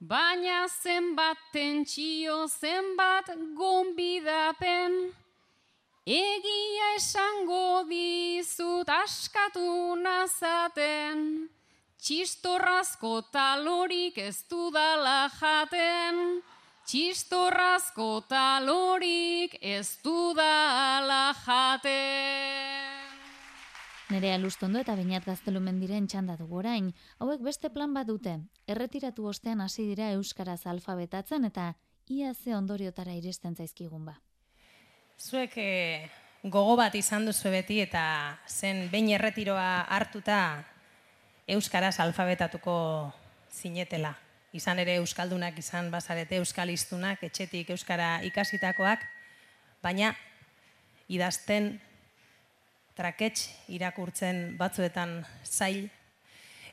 [0.00, 4.96] baina zenbat tentsio zenbat gonbidapen,
[6.04, 11.46] egia esango dizut askatu nazaten,
[12.02, 16.42] txistorrazko talorik ez dudala jaten,
[16.90, 23.03] txistorrazko talorik ez dudala jaten.
[24.10, 26.90] Nerea Lustondo eta Beñat Gaztelumen diren txanda dugu orain,
[27.24, 28.34] hauek beste plan bat dute.
[28.68, 31.70] Erretiratu ostean hasi dira euskaraz alfabetatzen eta
[32.12, 34.18] ia ze ondoriotara iristen zaizkigun ba.
[35.16, 36.10] Zuek eh,
[36.42, 40.64] gogo bat izan duzu beti eta zen behin erretiroa hartuta
[41.48, 42.76] euskaraz alfabetatuko
[43.50, 44.12] zinetela.
[44.52, 49.00] Izan ere euskaldunak izan bazarete euskaliztunak etxetik euskara ikasitakoak,
[49.82, 50.12] baina
[51.08, 51.80] idazten
[52.94, 55.88] trakets irakurtzen batzuetan zail,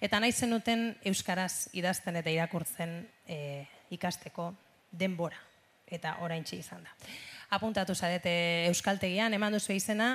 [0.01, 2.97] eta nahi zenuten euskaraz idazten eta irakurtzen
[3.28, 4.51] e, ikasteko
[4.91, 5.38] denbora,
[5.88, 6.95] eta oraintxe izan da.
[7.51, 8.34] Apuntatu zarete
[8.69, 10.13] euskaltegian, eman duzu izena,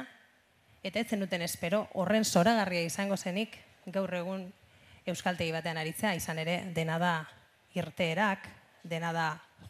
[0.83, 4.47] eta ez zenuten espero, horren zoragarria izango zenik, gaur egun
[5.07, 7.15] euskaltegi batean aritzea, izan ere, dena da
[7.77, 8.47] irteerak,
[8.83, 9.27] dena da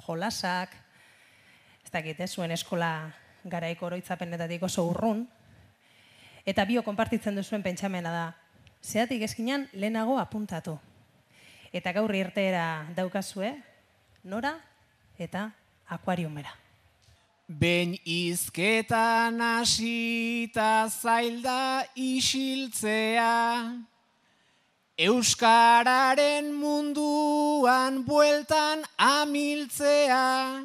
[0.06, 0.72] jolasak,
[1.84, 3.10] ez dakit, ez, zuen eskola
[3.44, 5.26] garaiko oroitzapenetatik oso urrun,
[6.46, 8.26] eta bio konpartitzen duzuen pentsamena da,
[8.82, 10.76] zeatik eskinan lehenago apuntatu.
[11.74, 13.50] Eta gaur irteera daukazue,
[14.24, 14.54] nora
[15.18, 15.50] eta
[15.90, 16.54] akuariumera.
[17.46, 23.34] Ben izketan hasita zailda isiltzea,
[24.96, 30.64] Euskararen munduan bueltan amiltzea,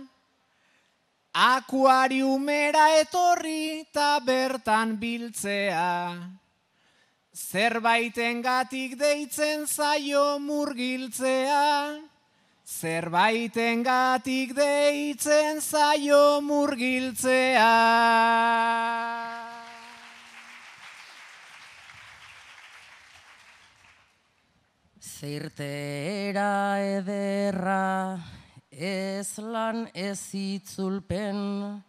[1.33, 6.19] Akuariumera etorri eta bertan biltzea.
[7.31, 11.95] Zerbaiten gatik deitzen zaio murgiltzea.
[12.67, 17.71] Zerbaiten gatik deitzen zaio murgiltzea.
[24.99, 28.19] Zirtera ederra,
[28.71, 31.83] ez lan ez itzulpen,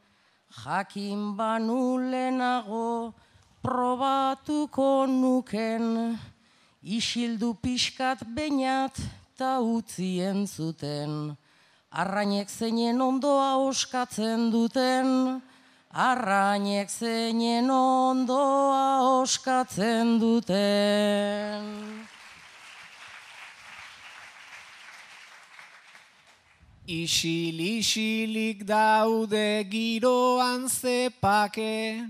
[0.50, 3.14] jakin banulenago
[3.62, 6.18] probatuko nuken,
[6.82, 8.98] isildu pixkat bainat
[9.38, 11.36] ta utzien zuten,
[11.90, 15.40] arrainek zeinen ondoa oskatzen duten,
[15.94, 22.11] arrainek zeinen ondoa oskatzen duten.
[26.86, 32.02] Isil-isilik daude giroan zepake,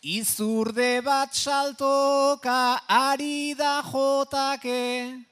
[0.00, 5.24] Izurde bat saltoka ari da jotake,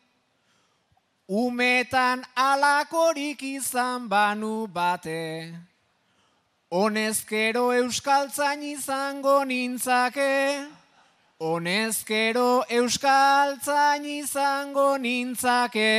[1.28, 5.54] Umetan alakorik izan banu bate,
[6.72, 10.66] Honezkero euskaltzain izango nintzake,
[11.38, 15.94] Honezkero euskaltzain izango nintzake.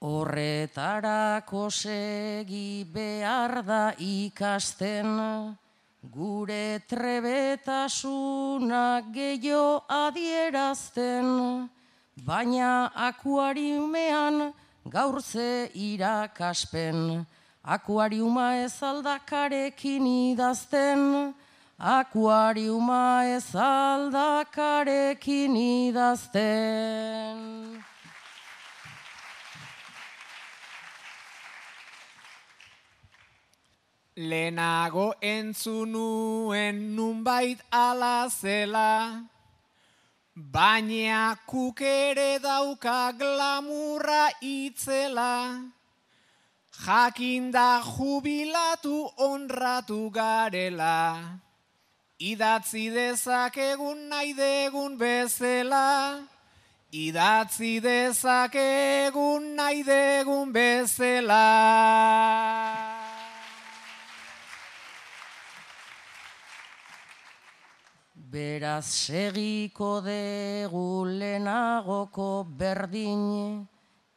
[0.00, 5.18] Horretarako segi behar da ikasten,
[6.06, 11.66] gure trebetasuna gehiago adierazten,
[12.14, 14.54] baina akuariumean
[14.86, 17.26] gaur ze irakaspen,
[17.64, 21.34] akuariuma ez aldakarekin idazten,
[21.76, 25.56] akuariuma ez aldakarekin
[25.90, 27.82] idazten.
[34.18, 39.22] Lehenago entzunuen nunbait ala zela,
[40.34, 45.62] baina kukere dauka glamurra itzela,
[46.82, 51.38] jakinda jubilatu onratu garela,
[52.18, 56.26] idatzi dezakegun nahi degun bezela,
[56.90, 62.87] idatzi dezakegun nahi degun bezela.
[68.30, 73.66] Beraz segiko dugu lehenagoko berdin,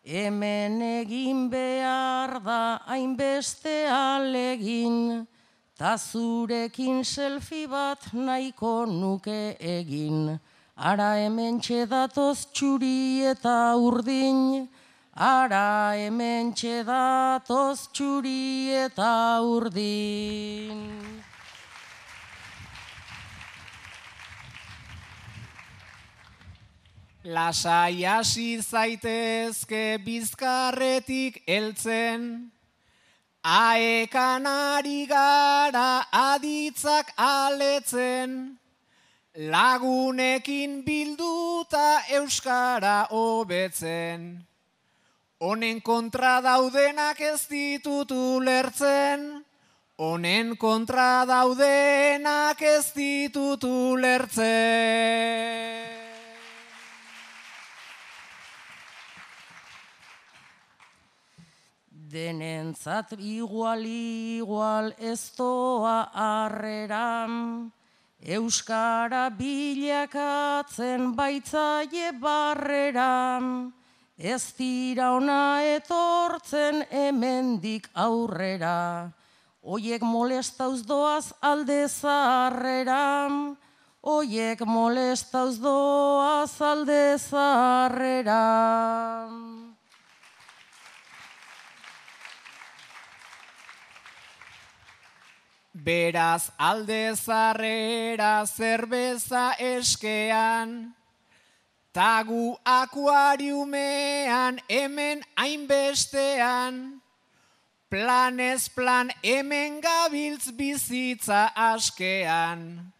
[0.03, 5.26] hemen egin behar da hainbeste alegin,
[5.78, 10.38] ta zurekin selfie bat nahiko nuke egin.
[10.76, 14.68] Ara hemen txedatoz txuri eta urdin,
[15.16, 21.20] ara hemen txedatoz txuri eta urdin.
[27.32, 32.51] Lasai hasi zaitezke bizkarretik heltzen,
[33.39, 38.59] aekan ari gara aditzak aletzen,
[39.53, 44.45] lagunekin bilduta euskara hobetzen.
[45.39, 49.45] Honen kontra daudenak ez ditut ulertzen,
[49.95, 54.41] honen kontra daudenak ez ditut ulertzen.
[62.12, 67.72] Denentzat igual igual ez doa arreran,
[68.20, 73.72] Euskara bilakatzen baitzaie barreran,
[74.20, 79.07] ez dira ona etortzen hemendik aurrera,
[79.64, 83.55] Oiek molestauz doaz alde zaharreran,
[84.03, 88.41] Oiek molestauz doaz alde zaharreran.
[95.82, 100.93] Beraz alde zarrera zerbeza eskean,
[101.89, 107.01] tagu akuariumean hemen hainbestean,
[107.89, 112.93] planez plan hemen gabiltz bizitza askean,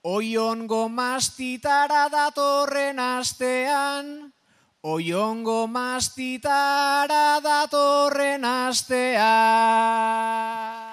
[0.00, 4.32] oiongo mastitara datorren astean,
[4.80, 10.85] oiongo mastitara datorren astean.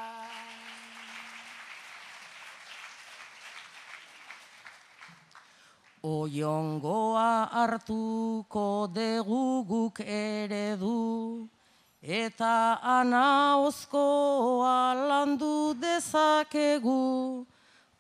[6.03, 11.47] Oiongoa hartuko dugu guk eredu,
[12.03, 14.73] eta anaozkoa
[15.07, 17.45] landu dezakegu,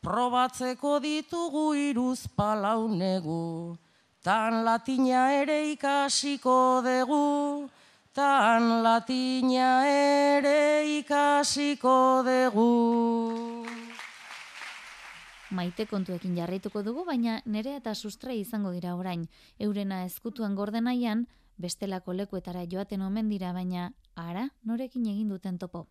[0.03, 3.77] probatzeko ditugu iruz palaunegu,
[4.21, 7.69] tan latina ere ikasiko dugu,
[8.13, 13.82] tan latina ere ikasiko dugu.
[15.53, 19.27] Maite kontuekin jarraituko dugu, baina nerea eta sustra izango dira orain.
[19.61, 21.27] Eurena ezkutuan gordenaian,
[21.61, 25.85] bestelako lekuetara joaten omen dira, baina ara norekin egin duten topo.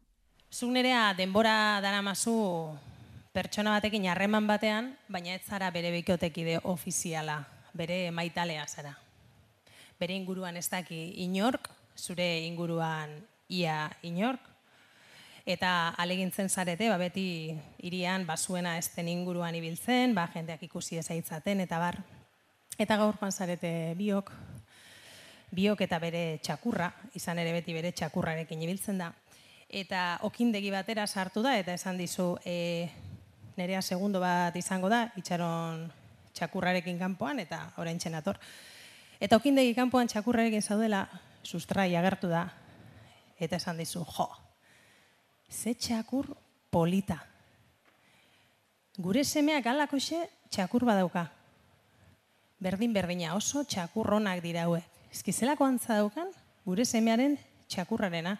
[0.51, 2.35] Zuk nerea denbora daramazu
[3.33, 7.39] pertsona batekin harreman batean, baina ez zara bere bikotekide ofiziala,
[7.73, 8.97] bere maitalea zara.
[10.01, 13.15] Bere inguruan ez daki inork, zure inguruan
[13.49, 14.52] ia inork,
[15.47, 21.79] eta alegintzen zarete, ba, beti irian basuena ezten inguruan ibiltzen, ba, jendeak ikusi ezaitzaten, eta
[21.83, 21.99] bar.
[22.79, 24.31] Eta gaur joan zarete biok,
[25.53, 29.11] biok eta bere txakurra, izan ere beti bere txakurrarekin ibiltzen da.
[29.69, 32.89] Eta okindegi batera sartu da, eta esan dizu, e,
[33.57, 35.89] nerea segundo bat izango da, itxaron
[36.33, 38.39] txakurrarekin kanpoan, eta orain txenator.
[39.21, 41.07] Eta okindegi kanpoan txakurrarekin zaudela,
[41.43, 42.47] sustrai agertu da,
[43.43, 44.31] eta esan dizu, jo,
[45.53, 46.27] ze txakur
[46.73, 47.19] polita.
[48.97, 51.31] Gure semeak alako xe, txakur badauka.
[52.63, 54.85] Berdin berdina oso txakurronak dira hauek.
[55.13, 56.33] Ezkizelako antza daukan,
[56.65, 57.37] gure semearen
[57.69, 58.39] txakurrarena.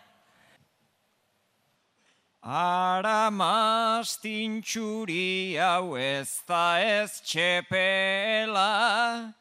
[2.43, 9.33] Ara mastintxuri hau ez da ez txepela,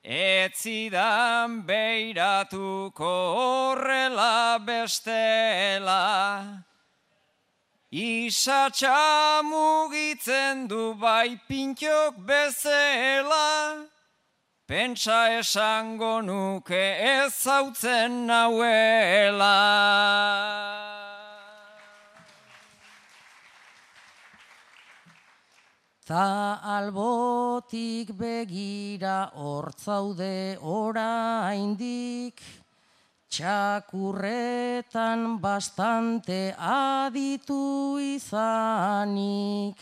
[0.00, 6.00] etzidan beiratuko horrela bestela.
[7.92, 13.86] Isatxa mugitzen du bai pintiok bezela,
[14.66, 19.54] pentsa esango nuke ez zautzen nauela.
[26.04, 32.42] Ta albotik begira hortzaude oraindik,
[33.36, 39.76] txakurretan bastante aditu izanik.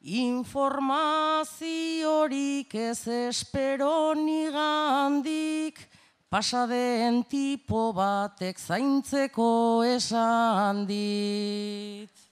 [0.00, 5.78] Informaziorik ez espero nigandik,
[6.30, 12.29] pasaden tipo batek zaintzeko esan dit.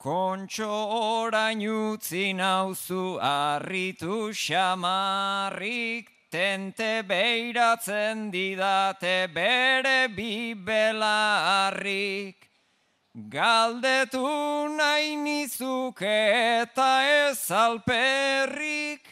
[0.00, 11.28] Kontxo orain utzi nauzu arritu xamarrik, tente beiratzen didate bere bibelarrik.
[13.28, 14.24] Galdetu
[14.78, 16.18] nahi nizuke
[16.62, 19.04] eta ez alperrik,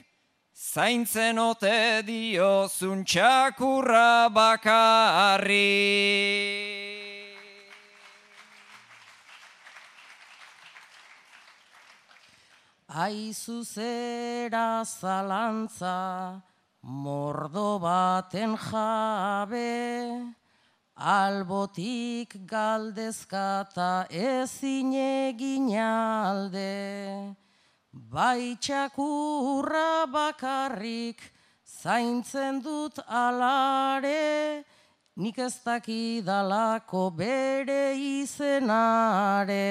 [0.57, 5.49] zaintzen ote diozun txakurra bakarrik.
[12.89, 16.41] Aizu zera zalantza,
[16.82, 20.34] mordo baten jabe,
[20.97, 27.36] albotik galdezkata ezin egin alde.
[27.93, 31.20] Bai txakurra bakarrik,
[31.66, 34.64] zaintzen dut alare,
[35.14, 39.68] nik ez dakidalako bere izenare.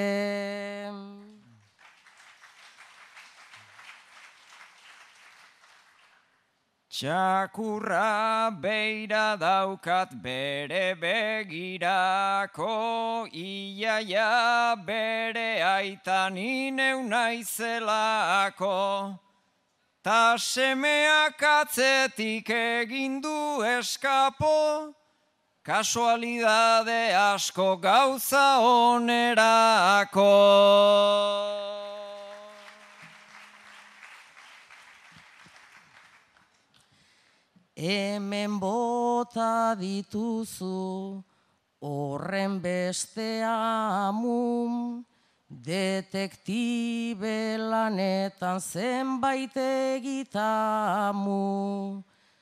[6.98, 12.74] Txakurra beira daukat bere begirako,
[13.30, 18.74] iaia bere aitan ineu naizelako.
[20.04, 24.95] Ta semeak atzetik egindu eskapo,
[25.62, 30.34] kasualidade asko gauza onerako.
[37.78, 41.21] Hemen bota dituzu
[41.86, 45.05] horren beste amun,
[45.45, 51.38] detektibe lanetan zenbait egitamu.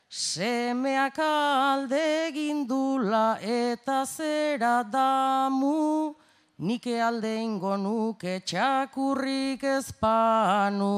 [0.07, 6.15] Semeak alde gindula eta zera damu,
[6.59, 10.95] nike alde ingo nuke txakurrik ezpanu.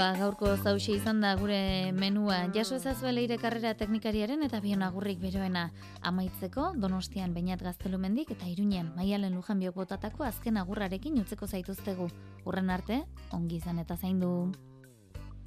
[0.00, 2.46] Ba, gaurko zauxe izan da gure menua.
[2.54, 5.66] Jaso ezazue leire karrera teknikariaren eta bion agurrik beroena.
[6.00, 12.08] Amaitzeko, donostian bainat gaztelumendik eta iruñean maialen lujan biok botatako azken agurrarekin utzeko zaituztegu.
[12.44, 14.52] Urren arte, ongi izan eta zaindu.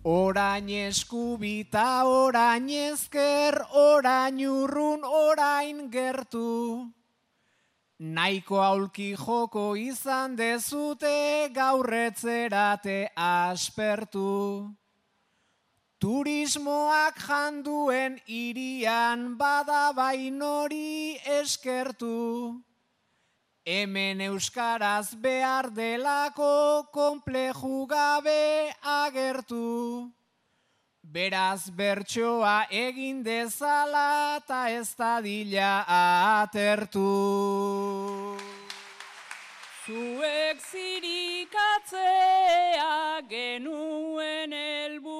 [0.03, 6.91] Orain eskubita, orain ezker, orain urrun, orain gertu.
[7.99, 14.75] Naiko aulki joko izan dezute gaurretzerate aspertu.
[16.03, 22.59] Turismoak janduen irian bada bainori eskertu.
[23.65, 30.11] Hemen euskaraz behar delako kompleju gabe agertu.
[31.01, 35.85] Beraz bertsoa egin dezala eta ez da dila
[36.43, 37.07] atertu.
[39.85, 42.11] Zuek zirikatzea
[43.29, 45.13] genuen elbu.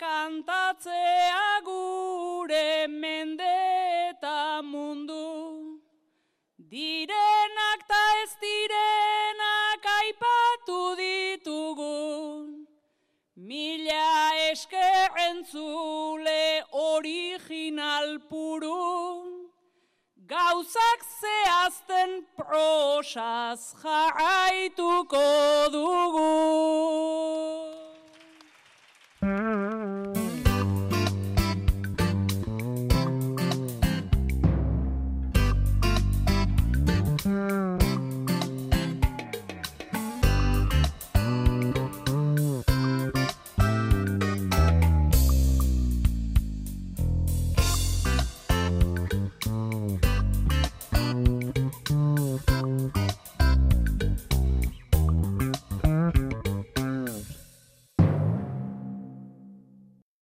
[0.00, 3.69] kantatzea gure mende
[6.70, 12.66] Direnak ta ez direnak aipatu ditugun.
[13.34, 19.50] Mila esker entzule original puru.
[20.30, 25.26] Gauzak zehazten prosaz jarraituko
[25.74, 27.59] dugu.